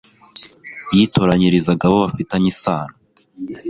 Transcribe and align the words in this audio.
yitoranyirizaga 0.95 1.83
abo 1.87 1.95
bafitanye 2.03 2.47
isano 2.53 2.95